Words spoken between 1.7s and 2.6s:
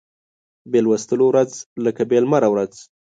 لکه بې لمره